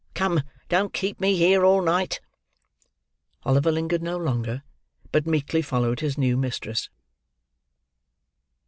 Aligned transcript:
Come; 0.15 0.41
don't 0.67 0.93
keep 0.93 1.19
me 1.21 1.37
here 1.37 1.63
all 1.63 1.83
night!" 1.83 2.21
Oliver 3.43 3.71
lingered 3.71 4.01
no 4.01 4.17
longer, 4.17 4.63
but 5.11 5.27
meekly 5.27 5.61
followed 5.61 5.99
his 5.99 6.17
new 6.17 6.35
mistress. 6.37 6.89